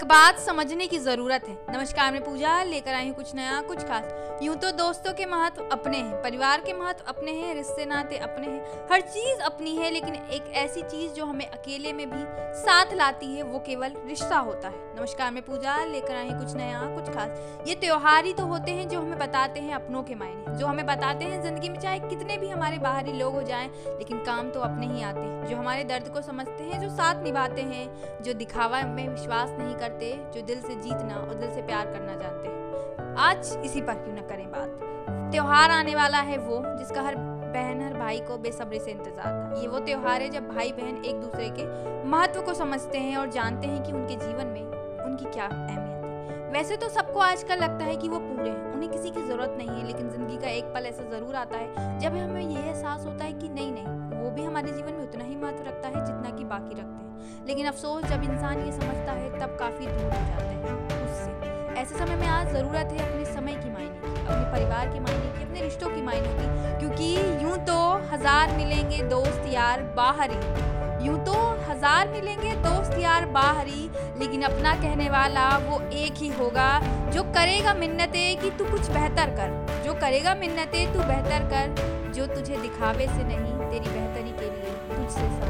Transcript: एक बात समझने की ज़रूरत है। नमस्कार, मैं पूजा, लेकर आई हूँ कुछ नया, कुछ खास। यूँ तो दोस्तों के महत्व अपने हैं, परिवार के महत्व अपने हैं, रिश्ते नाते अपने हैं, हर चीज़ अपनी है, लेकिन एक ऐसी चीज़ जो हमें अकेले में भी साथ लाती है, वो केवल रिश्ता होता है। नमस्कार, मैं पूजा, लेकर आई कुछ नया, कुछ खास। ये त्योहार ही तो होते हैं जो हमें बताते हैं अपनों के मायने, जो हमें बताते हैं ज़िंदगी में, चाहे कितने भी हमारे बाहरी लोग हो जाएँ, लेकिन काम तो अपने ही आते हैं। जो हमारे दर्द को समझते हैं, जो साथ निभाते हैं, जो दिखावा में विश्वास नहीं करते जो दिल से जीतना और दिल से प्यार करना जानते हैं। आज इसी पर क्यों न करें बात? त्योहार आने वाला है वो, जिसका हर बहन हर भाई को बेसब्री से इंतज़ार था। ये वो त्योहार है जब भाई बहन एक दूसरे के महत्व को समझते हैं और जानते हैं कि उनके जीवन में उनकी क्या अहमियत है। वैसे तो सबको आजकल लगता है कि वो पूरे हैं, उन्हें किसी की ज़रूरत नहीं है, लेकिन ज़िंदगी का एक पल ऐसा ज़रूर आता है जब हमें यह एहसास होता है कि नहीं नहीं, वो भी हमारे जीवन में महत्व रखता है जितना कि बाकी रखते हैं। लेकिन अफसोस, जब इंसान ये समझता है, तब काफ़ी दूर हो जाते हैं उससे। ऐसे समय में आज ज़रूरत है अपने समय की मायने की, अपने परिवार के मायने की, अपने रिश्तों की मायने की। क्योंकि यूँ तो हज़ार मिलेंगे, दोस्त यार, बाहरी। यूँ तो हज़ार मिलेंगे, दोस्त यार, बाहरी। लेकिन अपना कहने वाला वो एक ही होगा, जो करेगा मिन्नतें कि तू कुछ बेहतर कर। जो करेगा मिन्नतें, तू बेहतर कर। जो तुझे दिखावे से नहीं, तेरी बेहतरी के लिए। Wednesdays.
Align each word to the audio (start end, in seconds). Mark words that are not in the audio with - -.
एक 0.00 0.04
बात 0.04 0.38
समझने 0.38 0.86
की 0.86 0.98
ज़रूरत 0.98 1.44
है। 1.48 1.54
नमस्कार, 1.70 2.12
मैं 2.12 2.22
पूजा, 2.24 2.62
लेकर 2.62 2.94
आई 2.94 3.06
हूँ 3.06 3.14
कुछ 3.14 3.34
नया, 3.34 3.60
कुछ 3.60 3.78
खास। 3.78 4.38
यूँ 4.42 4.54
तो 4.56 4.70
दोस्तों 4.72 5.12
के 5.12 5.26
महत्व 5.26 5.62
अपने 5.72 5.96
हैं, 5.96 6.22
परिवार 6.22 6.60
के 6.60 6.72
महत्व 6.72 7.04
अपने 7.08 7.32
हैं, 7.32 7.54
रिश्ते 7.54 7.84
नाते 7.86 8.16
अपने 8.16 8.46
हैं, 8.46 8.86
हर 8.92 9.00
चीज़ 9.00 9.40
अपनी 9.40 9.76
है, 9.76 9.90
लेकिन 9.90 10.14
एक 10.14 10.44
ऐसी 10.54 10.82
चीज़ 10.82 11.12
जो 11.12 11.24
हमें 11.24 11.46
अकेले 11.46 11.92
में 11.92 12.10
भी 12.10 12.22
साथ 12.60 12.94
लाती 12.94 13.26
है, 13.34 13.42
वो 13.42 13.58
केवल 13.58 13.96
रिश्ता 14.06 14.38
होता 14.38 14.68
है। 14.68 14.78
नमस्कार, 15.00 15.30
मैं 15.30 15.42
पूजा, 15.42 15.84
लेकर 15.84 16.14
आई 16.14 16.30
कुछ 16.30 16.54
नया, 16.54 16.80
कुछ 16.94 17.14
खास। 17.14 17.66
ये 17.68 17.74
त्योहार 17.74 18.24
ही 18.24 18.32
तो 18.32 18.46
होते 18.46 18.70
हैं 18.70 18.88
जो 18.88 19.00
हमें 19.00 19.18
बताते 19.18 19.60
हैं 19.60 19.74
अपनों 19.74 20.02
के 20.02 20.14
मायने, 20.14 20.56
जो 20.56 20.66
हमें 20.66 20.86
बताते 20.86 21.24
हैं 21.24 21.42
ज़िंदगी 21.42 21.68
में, 21.68 21.78
चाहे 21.80 21.98
कितने 21.98 22.36
भी 22.36 22.48
हमारे 22.48 22.78
बाहरी 22.78 23.12
लोग 23.12 23.34
हो 23.34 23.42
जाएँ, 23.42 23.68
लेकिन 23.88 24.24
काम 24.24 24.50
तो 24.50 24.60
अपने 24.60 24.86
ही 24.86 25.02
आते 25.02 25.20
हैं। 25.20 25.46
जो 25.46 25.56
हमारे 25.56 25.84
दर्द 25.84 26.08
को 26.08 26.22
समझते 26.22 26.64
हैं, 26.64 26.80
जो 26.80 26.88
साथ 26.88 27.22
निभाते 27.22 27.62
हैं, 27.62 28.22
जो 28.22 28.32
दिखावा 28.34 28.82
में 28.82 29.08
विश्वास 29.08 29.50
नहीं 29.50 29.74
करते 29.74 29.88
जो 29.98 30.42
दिल 30.42 30.60
से 30.60 30.74
जीतना 30.74 31.14
और 31.16 31.34
दिल 31.34 31.50
से 31.50 31.62
प्यार 31.62 31.86
करना 31.86 32.14
जानते 32.14 32.48
हैं। 32.48 33.14
आज 33.18 33.58
इसी 33.64 33.80
पर 33.80 33.94
क्यों 33.94 34.14
न 34.14 34.20
करें 34.20 34.50
बात? 34.50 34.78
त्योहार 35.32 35.70
आने 35.70 35.94
वाला 35.94 36.18
है 36.18 36.38
वो, 36.38 36.62
जिसका 36.78 37.02
हर 37.02 37.14
बहन 37.16 37.80
हर 37.82 37.94
भाई 37.94 38.18
को 38.18 38.36
बेसब्री 38.38 38.78
से 38.78 38.90
इंतज़ार 38.90 39.26
था। 39.26 39.60
ये 39.60 39.68
वो 39.68 39.78
त्योहार 39.78 40.22
है 40.22 40.28
जब 40.28 40.48
भाई 40.48 40.72
बहन 40.72 41.04
एक 41.04 41.20
दूसरे 41.20 41.48
के 41.58 41.64
महत्व 42.08 42.42
को 42.42 42.54
समझते 42.54 42.98
हैं 42.98 43.16
और 43.16 43.30
जानते 43.30 43.66
हैं 43.66 43.82
कि 43.82 43.92
उनके 43.92 44.16
जीवन 44.16 44.46
में 44.46 44.62
उनकी 45.04 45.24
क्या 45.24 45.44
अहमियत 45.44 46.04
है। 46.04 46.50
वैसे 46.52 46.76
तो 46.76 46.88
सबको 46.88 47.20
आजकल 47.20 47.58
लगता 47.58 47.84
है 47.84 47.96
कि 47.96 48.08
वो 48.08 48.18
पूरे 48.18 48.50
हैं, 48.50 48.72
उन्हें 48.72 48.90
किसी 48.90 49.10
की 49.10 49.22
ज़रूरत 49.22 49.54
नहीं 49.58 49.68
है, 49.68 49.86
लेकिन 49.86 50.10
ज़िंदगी 50.10 50.36
का 50.36 50.48
एक 50.48 50.64
पल 50.64 50.86
ऐसा 50.86 51.10
ज़रूर 51.10 51.34
आता 51.34 51.58
है 51.58 51.98
जब 52.00 52.16
हमें 52.16 52.42
यह 52.42 52.58
एहसास 52.58 53.06
होता 53.06 53.24
है 53.24 53.32
कि 53.32 53.48
नहीं 53.48 53.72
नहीं, 53.72 54.20
वो 54.22 54.30
भी 54.30 54.44
हमारे 54.44 54.72
जीवन 54.72 54.92
में 54.92 54.99
महत्व 55.40 55.66
रखता 55.66 55.88
है 55.88 56.06
जितना 56.06 56.36
कि 56.38 56.44
बाकी 56.44 56.74
रखते 56.74 57.04
हैं। 57.04 57.46
लेकिन 57.46 57.66
अफसोस, 57.66 58.04
जब 58.04 58.22
इंसान 58.22 58.58
ये 58.58 58.72
समझता 58.72 59.12
है, 59.12 59.28
तब 59.40 59.56
काफ़ी 59.60 59.86
दूर 59.86 60.04
हो 60.04 60.10
जाते 60.10 60.54
हैं 60.54 61.04
उससे। 61.04 61.78
ऐसे 61.80 61.98
समय 61.98 62.16
में 62.16 62.26
आज 62.26 62.48
ज़रूरत 62.48 62.92
है 62.92 63.08
अपने 63.08 63.24
समय 63.24 63.54
की 63.54 63.70
मायने 63.70 64.00
की, 64.00 64.26
अपने 64.26 64.52
परिवार 64.52 64.88
के 64.88 65.00
मायने 65.00 65.38
की, 65.38 65.44
अपने 65.44 65.60
रिश्तों 65.60 65.90
की 65.90 66.02
मायने 66.02 66.28
की। 66.28 66.78
क्योंकि 66.78 67.14
यूँ 67.44 67.56
तो 67.66 67.78
हज़ार 68.12 68.56
मिलेंगे, 68.56 69.02
दोस्त 69.08 69.46
यार, 69.46 69.82
बाहरी। 69.96 70.40
यूँ 71.06 71.18
तो 71.24 71.32
हज़ार 71.68 72.08
मिलेंगे, 72.08 72.52
दोस्त 72.62 72.98
यार, 72.98 73.26
बाहरी। 73.26 73.90
लेकिन 74.18 74.42
अपना 74.42 74.74
कहने 74.74 75.08
वाला 75.10 75.48
वो 75.58 75.80
एक 75.80 76.14
ही 76.16 76.28
होगा, 76.28 76.68
जो 77.10 77.22
करेगा 77.22 77.74
मिन्नतें 77.74 78.40
कि 78.40 78.50
तू 78.50 78.64
कुछ 78.64 78.90
बेहतर 78.90 79.30
कर। 79.30 79.82
जो 79.84 79.94
करेगा 79.94 80.34
मिन्नतें, 80.34 80.92
तू 80.92 80.98
बेहतर 80.98 81.48
कर। 81.48 82.12
जो 82.12 82.26
तुझे 82.26 82.56
दिखावे 82.56 83.06
से 83.06 83.24
नहीं, 83.24 83.70
तेरी 83.70 83.90
बेहतरी 83.90 84.32
के 84.32 84.50
लिए। 84.50 84.89
Wednesdays. 85.16 85.49